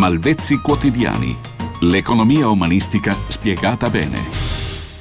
Malvezzi 0.00 0.62
quotidiani. 0.62 1.38
L'economia 1.80 2.48
umanistica 2.48 3.14
spiegata 3.28 3.90
bene. 3.90 4.16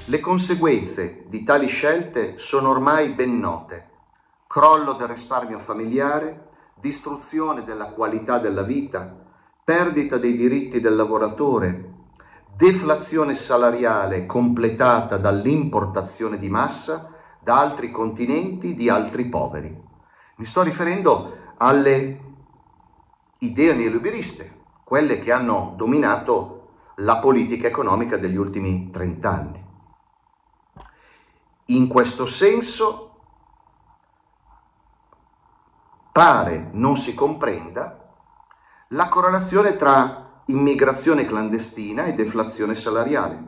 Le 0.08 0.20
conseguenze 0.20 1.24
di 1.30 1.46
tali 1.46 1.70
scelte 1.70 2.38
sono 2.38 2.68
ormai 2.68 3.08
ben 3.12 3.40
note. 3.40 3.88
Crollo 4.46 4.92
del 4.92 5.08
risparmio 5.08 5.58
familiare, 5.58 6.48
distruzione 6.76 7.64
della 7.64 7.92
qualità 7.92 8.40
della 8.40 8.64
vita, 8.64 9.16
perdita 9.64 10.18
dei 10.18 10.36
diritti 10.36 10.82
del 10.82 10.98
lavoratore, 10.98 11.94
deflazione 12.54 13.36
salariale 13.36 14.26
completata 14.26 15.16
dall'importazione 15.16 16.38
di 16.38 16.50
massa 16.50 17.10
da 17.40 17.58
altri 17.58 17.90
continenti 17.90 18.76
di 18.76 18.90
altri 18.90 19.28
poveri. 19.28 19.82
Mi 20.36 20.46
sto 20.46 20.62
riferendo 20.62 21.54
alle 21.56 22.20
idee 23.38 23.74
neoliberiste, 23.74 24.58
quelle 24.90 25.20
che 25.20 25.32
hanno 25.32 25.76
dominato 25.78 26.70
la 26.96 27.20
politica 27.20 27.68
economica 27.68 28.18
degli 28.18 28.36
ultimi 28.36 28.90
30 28.90 29.30
anni. 29.30 29.66
In 31.66 31.88
questo 31.88 32.26
senso 32.26 33.18
pare 36.12 36.70
non 36.72 36.98
si 36.98 37.14
comprenda 37.14 38.16
la 38.88 39.08
correlazione 39.10 39.76
tra 39.76 40.42
immigrazione 40.46 41.28
clandestina 41.28 42.06
e 42.06 42.16
deflazione 42.16 42.74
salariale. 42.74 43.44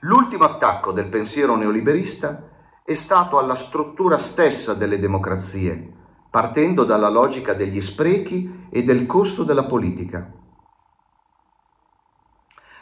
L'ultimo 0.00 0.44
attacco 0.44 0.92
del 0.92 1.08
pensiero 1.08 1.56
neoliberista 1.56 2.50
è 2.84 2.92
stato 2.92 3.38
alla 3.38 3.54
struttura 3.54 4.18
stessa 4.18 4.74
delle 4.74 4.98
democrazie, 4.98 5.94
partendo 6.30 6.84
dalla 6.84 7.08
logica 7.08 7.54
degli 7.54 7.80
sprechi 7.80 8.66
e 8.70 8.82
del 8.82 9.06
costo 9.06 9.44
della 9.44 9.64
politica, 9.64 10.30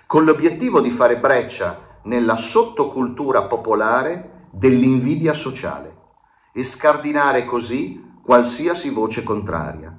con 0.07 0.25
l'obiettivo 0.25 0.81
di 0.81 0.91
fare 0.91 1.19
breccia 1.19 2.01
nella 2.03 2.37
sottocultura 2.37 3.45
popolare 3.45 4.49
dell'invidia 4.51 5.33
sociale 5.33 5.97
e 6.53 6.65
scardinare 6.65 7.45
così 7.45 8.15
qualsiasi 8.23 8.91
voce 8.91 9.23
contraria, 9.23 9.97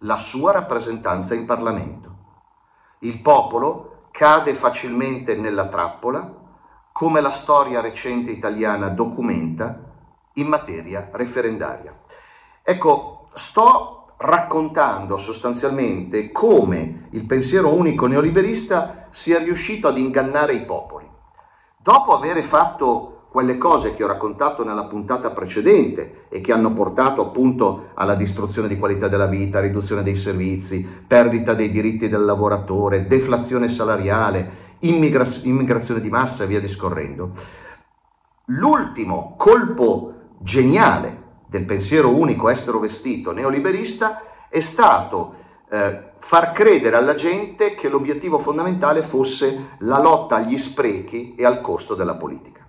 la 0.00 0.16
sua 0.16 0.52
rappresentanza 0.52 1.34
in 1.34 1.46
Parlamento. 1.46 2.16
Il 3.00 3.20
popolo 3.20 4.08
cade 4.10 4.54
facilmente 4.54 5.36
nella 5.36 5.68
trappola, 5.68 6.38
come 6.92 7.20
la 7.20 7.30
storia 7.30 7.80
recente 7.80 8.30
italiana 8.30 8.88
documenta 8.88 9.78
in 10.34 10.48
materia 10.48 11.08
referendaria. 11.12 11.98
Ecco, 12.62 13.28
sto 13.32 14.12
raccontando 14.18 15.16
sostanzialmente 15.16 16.30
come 16.30 17.06
il 17.10 17.24
pensiero 17.24 17.72
unico 17.72 18.06
neoliberista 18.06 19.06
sia 19.10 19.38
riuscito 19.38 19.88
ad 19.88 19.96
ingannare 19.96 20.52
i 20.52 20.64
popoli. 20.64 21.08
Dopo 21.76 22.14
aver 22.14 22.42
fatto 22.42 23.20
quelle 23.30 23.56
cose 23.56 23.94
che 23.94 24.04
ho 24.04 24.08
raccontato 24.08 24.64
nella 24.64 24.84
puntata 24.84 25.30
precedente 25.30 26.26
e 26.28 26.40
che 26.40 26.52
hanno 26.52 26.72
portato 26.72 27.22
appunto 27.22 27.90
alla 27.94 28.14
distruzione 28.14 28.68
di 28.68 28.76
qualità 28.76 29.08
della 29.08 29.26
vita, 29.26 29.60
riduzione 29.60 30.02
dei 30.02 30.16
servizi, 30.16 30.86
perdita 31.06 31.54
dei 31.54 31.70
diritti 31.70 32.08
del 32.08 32.24
lavoratore, 32.24 33.06
deflazione 33.06 33.68
salariale, 33.68 34.76
immigra- 34.80 35.24
immigrazione 35.42 36.00
di 36.00 36.10
massa 36.10 36.44
e 36.44 36.48
via 36.48 36.60
discorrendo. 36.60 37.30
L'ultimo 38.46 39.34
colpo 39.38 40.14
geniale 40.38 41.19
del 41.50 41.64
pensiero 41.64 42.14
unico 42.14 42.48
estero 42.48 42.78
vestito 42.78 43.32
neoliberista 43.32 44.22
è 44.48 44.60
stato 44.60 45.34
eh, 45.68 46.12
far 46.20 46.52
credere 46.52 46.94
alla 46.94 47.14
gente 47.14 47.74
che 47.74 47.88
l'obiettivo 47.88 48.38
fondamentale 48.38 49.02
fosse 49.02 49.70
la 49.78 50.00
lotta 50.00 50.36
agli 50.36 50.56
sprechi 50.56 51.34
e 51.34 51.44
al 51.44 51.60
costo 51.60 51.96
della 51.96 52.14
politica. 52.14 52.64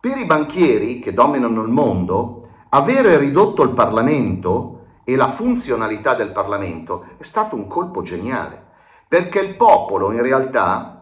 Per 0.00 0.16
i 0.16 0.24
banchieri 0.24 1.00
che 1.00 1.12
dominano 1.12 1.60
il 1.60 1.68
mondo, 1.68 2.48
avere 2.70 3.18
ridotto 3.18 3.62
il 3.62 3.72
Parlamento 3.72 4.80
e 5.04 5.14
la 5.14 5.28
funzionalità 5.28 6.14
del 6.14 6.32
Parlamento 6.32 7.04
è 7.18 7.22
stato 7.22 7.56
un 7.56 7.66
colpo 7.66 8.00
geniale, 8.00 8.70
perché 9.06 9.38
il 9.40 9.54
popolo 9.54 10.12
in 10.12 10.22
realtà, 10.22 11.00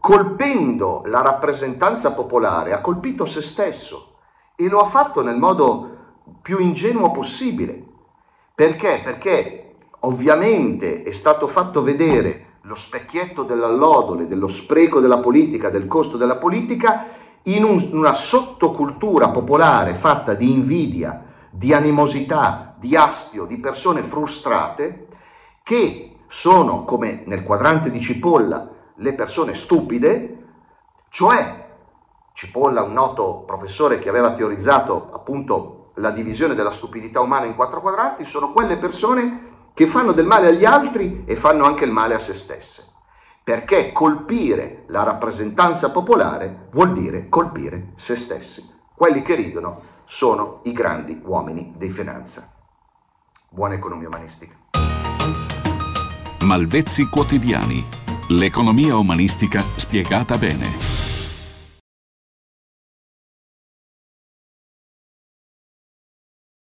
colpendo 0.00 1.02
la 1.04 1.20
rappresentanza 1.20 2.12
popolare, 2.12 2.72
ha 2.72 2.80
colpito 2.80 3.26
se 3.26 3.42
stesso 3.42 4.14
e 4.56 4.68
lo 4.68 4.80
ha 4.80 4.86
fatto 4.86 5.22
nel 5.22 5.36
modo 5.36 5.98
più 6.40 6.58
ingenuo 6.58 7.10
possibile. 7.10 7.82
Perché? 8.54 9.00
Perché 9.02 9.74
ovviamente 10.00 11.02
è 11.02 11.12
stato 11.12 11.46
fatto 11.46 11.82
vedere 11.82 12.46
lo 12.62 12.74
specchietto 12.74 13.42
dell'allodole, 13.42 14.28
dello 14.28 14.48
spreco 14.48 15.00
della 15.00 15.18
politica, 15.18 15.70
del 15.70 15.86
costo 15.86 16.16
della 16.16 16.36
politica, 16.36 17.06
in 17.44 17.64
un, 17.64 17.88
una 17.92 18.12
sottocultura 18.12 19.30
popolare 19.30 19.94
fatta 19.94 20.34
di 20.34 20.52
invidia, 20.52 21.24
di 21.50 21.72
animosità, 21.72 22.74
di 22.78 22.96
astio, 22.96 23.46
di 23.46 23.58
persone 23.58 24.02
frustrate, 24.02 25.06
che 25.62 26.18
sono, 26.26 26.84
come 26.84 27.22
nel 27.26 27.42
quadrante 27.42 27.90
di 27.90 27.98
Cipolla, 27.98 28.68
le 28.96 29.14
persone 29.14 29.54
stupide, 29.54 30.36
cioè 31.08 31.68
Cipolla, 32.32 32.82
un 32.82 32.92
noto 32.92 33.42
professore 33.46 33.98
che 33.98 34.08
aveva 34.08 34.32
teorizzato 34.32 35.08
appunto 35.12 35.79
la 36.00 36.10
divisione 36.10 36.54
della 36.54 36.70
stupidità 36.70 37.20
umana 37.20 37.44
in 37.44 37.54
quattro 37.54 37.80
quadranti 37.80 38.24
sono 38.24 38.52
quelle 38.52 38.78
persone 38.78 39.48
che 39.74 39.86
fanno 39.86 40.12
del 40.12 40.26
male 40.26 40.48
agli 40.48 40.64
altri 40.64 41.22
e 41.26 41.36
fanno 41.36 41.64
anche 41.64 41.84
il 41.84 41.92
male 41.92 42.14
a 42.14 42.18
se 42.18 42.34
stesse. 42.34 42.88
Perché 43.44 43.92
colpire 43.92 44.84
la 44.88 45.02
rappresentanza 45.02 45.90
popolare 45.90 46.68
vuol 46.72 46.92
dire 46.92 47.28
colpire 47.28 47.92
se 47.94 48.16
stessi. 48.16 48.68
Quelli 48.94 49.22
che 49.22 49.34
ridono 49.34 49.80
sono 50.04 50.60
i 50.64 50.72
grandi 50.72 51.20
uomini 51.24 51.74
di 51.76 51.88
finanza. 51.90 52.50
Buona 53.48 53.74
economia 53.74 54.08
umanistica. 54.08 54.54
Malvezzi 56.42 57.06
quotidiani. 57.06 57.86
L'economia 58.28 58.96
umanistica 58.96 59.62
spiegata 59.76 60.36
bene. 60.38 60.99